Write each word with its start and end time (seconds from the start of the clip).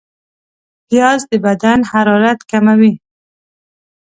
پیاز 0.87 1.21
د 1.29 1.31
بدن 1.45 1.79
حرارت 1.91 2.39
کموي 2.51 2.93